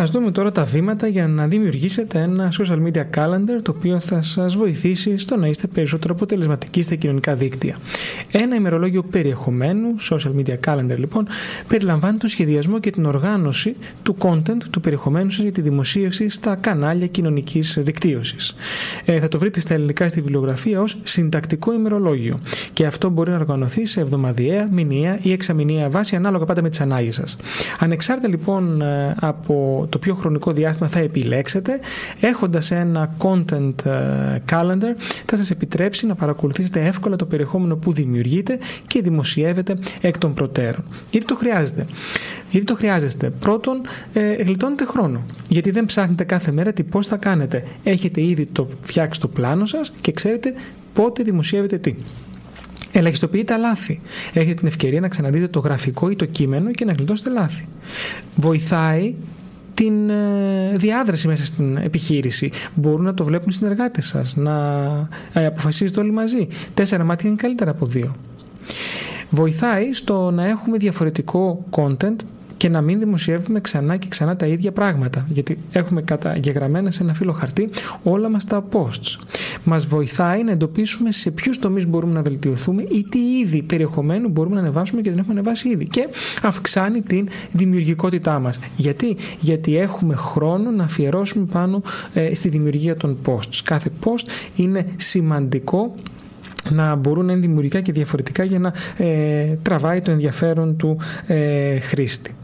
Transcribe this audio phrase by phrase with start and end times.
[0.00, 4.22] Α δούμε τώρα τα βήματα για να δημιουργήσετε ένα social media calendar το οποίο θα
[4.22, 7.76] σας βοηθήσει στο να είστε περισσότερο αποτελεσματικοί στα κοινωνικά δίκτυα.
[8.32, 11.26] Ένα ημερολόγιο περιεχομένου, social media calendar λοιπόν,
[11.68, 16.54] περιλαμβάνει τον σχεδιασμό και την οργάνωση του content, του περιεχομένου σας για τη δημοσίευση στα
[16.54, 18.54] κανάλια κοινωνικής δικτύωσης.
[19.04, 22.40] Ε, θα το βρείτε στα ελληνικά στη βιβλιογραφία ως συντακτικό ημερολόγιο
[22.72, 26.80] και αυτό μπορεί να οργανωθεί σε εβδομαδιαία, μηνιαία ή εξαμηνιαία βάση ανάλογα πάντα με τις
[26.80, 27.36] ανάγκες σας.
[27.78, 31.80] Ανεξάρτητα λοιπόν ε, από το πιο χρονικό διάστημα θα επιλέξετε,
[32.20, 34.94] έχοντας ένα content ε, calendar
[35.26, 40.84] θα σας επιτρέψει να παρακολουθήσετε εύκολα το περιεχόμενο που δημιουργείτε και δημοσιεύετε εκ των προτέρων.
[41.10, 41.86] Γιατί το χρειάζεται;
[42.50, 43.80] Γιατί το χρειάζεστε; Πρώτον,
[44.12, 45.22] ε, γλιτώνετε χρόνο.
[45.48, 47.64] Γιατί δεν ψάχνετε κάθε μέρα τι πώς θα κάνετε.
[47.82, 50.54] Έχετε ήδη το φτιάξει το πλάνο σας και ξέρετε
[50.92, 51.94] πότε δημοσιεύετε τι.
[52.92, 54.00] Ελαχιστοποιείτε λάθη.
[54.32, 57.64] Έχετε την ευκαιρία να ξαναδείτε το γραφικό ή το κείμενο και να γλιτώσετε λάθη.
[58.36, 59.14] Βοηθάει
[59.78, 62.50] την ε, διάδραση μέσα στην επιχείρηση.
[62.74, 64.54] Μπορούν να το βλέπουν οι συνεργάτες σας, να
[65.32, 66.48] ε, αποφασίζετε όλοι μαζί.
[66.74, 68.16] Τέσσερα μάτια είναι καλύτερα από δύο.
[69.30, 72.16] Βοηθάει στο να έχουμε διαφορετικό content
[72.56, 75.26] και να μην δημοσιεύουμε ξανά και ξανά τα ίδια πράγματα.
[75.28, 77.70] Γιατί έχουμε καταγεγραμμένα σε ένα φύλλο χαρτί
[78.02, 79.27] όλα μας τα posts.
[79.70, 84.54] Μας βοηθάει να εντοπίσουμε σε ποιους τομείς μπορούμε να βελτιωθούμε ή τι είδη περιεχομένου μπορούμε
[84.54, 85.86] να ανεβάσουμε και δεν έχουμε ανεβάσει ήδη.
[85.86, 86.08] Και
[86.42, 88.60] αυξάνει την δημιουργικότητά μας.
[88.76, 91.82] Γιατί, Γιατί έχουμε χρόνο να αφιερώσουμε πάνω
[92.12, 93.60] ε, στη δημιουργία των posts.
[93.64, 94.26] Κάθε post
[94.56, 95.94] είναι σημαντικό
[96.70, 101.78] να μπορούν να είναι δημιουργικά και διαφορετικά για να ε, τραβάει το ενδιαφέρον του ε,
[101.78, 102.34] χρήστη.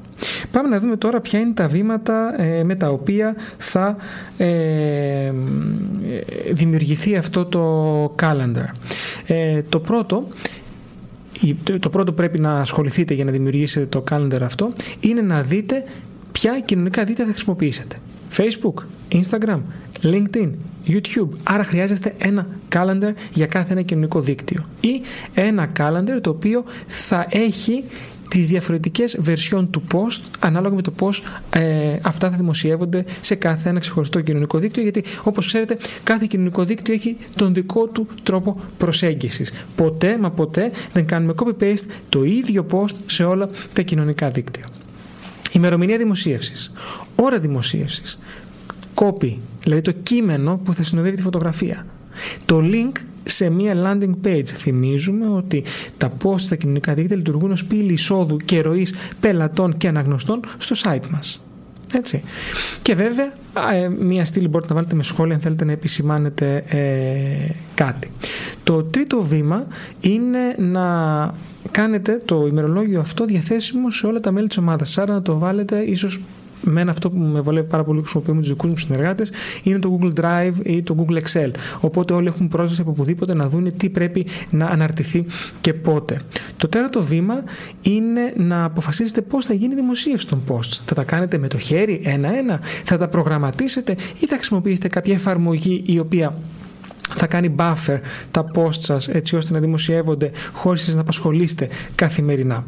[0.53, 3.97] Πάμε να δούμε τώρα ποια είναι τα βήματα ε, με τα οποία θα
[4.37, 5.32] ε,
[6.52, 8.69] δημιουργηθεί αυτό το calendar.
[9.26, 10.28] Ε, το πρώτο
[11.80, 15.84] το πρώτο πρέπει να ασχοληθείτε για να δημιουργήσετε το calendar αυτό είναι να δείτε
[16.32, 17.97] ποια κοινωνικά δίκτυα θα χρησιμοποιήσετε.
[18.36, 18.82] Facebook,
[19.12, 19.58] Instagram,
[20.02, 20.50] LinkedIn,
[20.86, 21.28] YouTube.
[21.42, 25.00] Άρα χρειάζεστε ένα calendar για κάθε ένα κοινωνικό δίκτυο ή
[25.34, 27.84] ένα calendar το οποίο θα έχει
[28.34, 33.69] τις διαφορετικές version του post ανάλογα με το πώς ε, αυτά θα δημοσιεύονται σε κάθε
[33.69, 38.61] ένα ξεχωριστό κοινωνικό δίκτυο γιατί όπως ξέρετε κάθε κοινωνικό δίκτυο έχει τον δικό του τρόπο
[38.78, 39.53] προσέγγισης.
[39.77, 44.65] Ποτέ μα ποτέ δεν κάνουμε copy-paste το ίδιο post σε όλα τα κοινωνικά δίκτυα.
[45.53, 46.73] Ημερομηνία δημοσίευσης,
[47.17, 48.19] ώρα δημοσίευσης,
[48.94, 51.87] copy, δηλαδή το κείμενο που θα συνοδεύει τη φωτογραφία.
[52.47, 52.93] Το link
[53.25, 54.47] σε μία landing page.
[54.47, 55.65] Θυμίζουμε ότι
[55.99, 60.91] τα post στα κοινωνικά δίκτυα λειτουργούν ως πύλη εισόδου και ροής πελατών και αναγνωστών στο
[60.91, 61.45] site μας.
[61.95, 62.23] Έτσι.
[62.83, 63.33] Και βέβαια,
[63.73, 68.11] ε, μία στήλη μπορείτε να βάλετε με σχόλια αν θέλετε να επισημάνετε ε, κάτι.
[68.62, 69.67] Το τρίτο βήμα
[70.01, 70.85] είναι να
[71.71, 74.99] κάνετε το ημερολόγιο αυτό διαθέσιμο σε όλα τα μέλη της ομάδας.
[74.99, 76.21] Άρα να το βάλετε ίσως
[76.64, 79.32] Μένα αυτό που με βολεύει πάρα πολύ χρησιμοποιούμε τους δικούς μου συνεργάτες
[79.62, 81.50] είναι το Google Drive ή το Google Excel.
[81.80, 85.26] Οπότε όλοι έχουν πρόσβαση από οπουδήποτε να δουν τι πρέπει να αναρτηθεί
[85.60, 86.20] και πότε.
[86.56, 87.34] Το τέταρτο βήμα
[87.82, 90.80] είναι να αποφασίσετε πώς θα γίνει η δημοσίευση των posts.
[90.84, 95.82] Θα τα κάνετε με το χέρι ένα-ένα, θα τα προγραμματίσετε ή θα χρησιμοποιήσετε κάποια εφαρμογή
[95.86, 96.34] η οποία
[97.14, 97.98] θα κάνει buffer
[98.31, 102.64] τα posts σας έτσι ώστε να δημοσιεύονται χωρίς να απασχολείστε καθημερινά.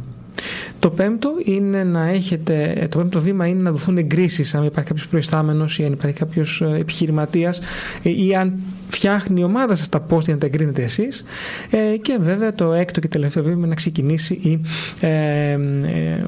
[0.78, 5.09] Το πέμπτο είναι να έχετε, το πέμπτο βήμα είναι να δοθούν εγκρίσεις αν υπάρχει κάποιος
[5.09, 7.60] προϊστάμενος ή αν υπάρχει κάποιος ε, επιχειρηματίας
[8.03, 11.24] ε, ή αν φτιάχνει η ομάδα σας τα post για να τα εγκρίνετε εσείς
[11.70, 14.60] ε, και βέβαια το έκτο και τελευταίο βήμα είναι να ξεκινήσει η,
[15.00, 15.58] ε, ε,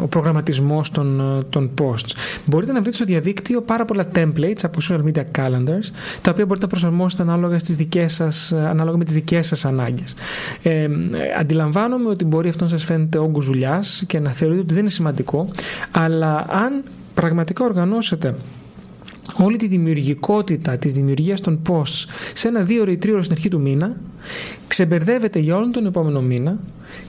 [0.00, 2.12] ο προγραμματισμός των, των posts.
[2.44, 5.90] Μπορείτε να βρείτε στο διαδίκτυο πάρα πολλά templates από social media calendars
[6.22, 10.14] τα οποία μπορείτε να προσαρμόσετε ανάλογα, στις δικές σας, ανάλογα με τις δικές σας ανάγκες.
[10.62, 10.88] Ε,
[11.40, 14.90] αντιλαμβάνομαι ότι μπορεί αυτό να σας φαίνεται όγκος δουλειάς και να θεωρείτε ότι δεν είναι
[14.90, 15.48] σημαντικό
[15.90, 16.82] αλλά αν
[17.14, 18.34] πραγματικά οργανώσετε
[19.38, 22.04] όλη τη δημιουργικότητα της δημιουργίας των posts
[22.34, 23.96] σε ένα δύο ώρο ή τρία στην αρχή του μήνα,
[24.68, 26.58] ξεμπερδεύετε για όλον τον επόμενο μήνα,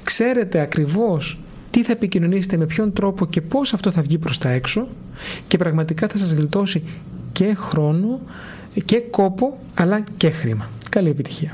[0.04, 1.40] ξέρετε ακριβώς
[1.72, 4.88] τι θα επικοινωνήσετε, με ποιον τρόπο και πώς αυτό θα βγει προς τα έξω
[5.48, 6.84] και πραγματικά θα σας γλιτώσει
[7.32, 8.20] και χρόνο
[8.86, 10.70] και κόπο αλλά και χρήμα.
[10.90, 11.54] Καλή επιτυχία.